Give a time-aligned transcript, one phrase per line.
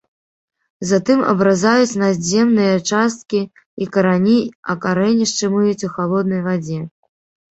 [0.91, 3.41] Затым абразаюць надземныя часткі
[3.85, 4.37] і карані,
[4.73, 6.79] а карэнішчы мыюць у халоднай вадзе.